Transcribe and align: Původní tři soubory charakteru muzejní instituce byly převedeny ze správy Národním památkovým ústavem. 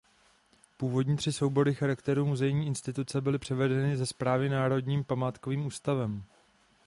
Původní 0.77 1.17
tři 1.17 1.33
soubory 1.33 1.73
charakteru 1.75 2.25
muzejní 2.25 2.67
instituce 2.67 3.21
byly 3.21 3.39
převedeny 3.39 3.97
ze 3.97 4.05
správy 4.05 4.49
Národním 4.49 5.03
památkovým 5.03 5.65
ústavem. 5.65 6.23